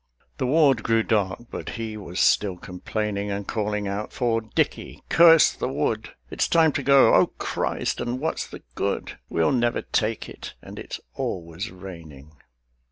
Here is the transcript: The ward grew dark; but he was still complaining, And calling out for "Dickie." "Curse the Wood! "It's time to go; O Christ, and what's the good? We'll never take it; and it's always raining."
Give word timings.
The 0.39 0.47
ward 0.47 0.81
grew 0.81 1.03
dark; 1.03 1.51
but 1.51 1.69
he 1.77 1.95
was 1.95 2.19
still 2.19 2.57
complaining, 2.57 3.29
And 3.29 3.47
calling 3.47 3.87
out 3.87 4.11
for 4.11 4.41
"Dickie." 4.41 5.03
"Curse 5.09 5.53
the 5.53 5.67
Wood! 5.67 6.15
"It's 6.31 6.47
time 6.47 6.71
to 6.71 6.81
go; 6.81 7.13
O 7.13 7.27
Christ, 7.27 8.01
and 8.01 8.19
what's 8.19 8.47
the 8.47 8.63
good? 8.73 9.19
We'll 9.29 9.51
never 9.51 9.83
take 9.83 10.27
it; 10.27 10.55
and 10.59 10.79
it's 10.79 10.99
always 11.13 11.69
raining." 11.69 12.31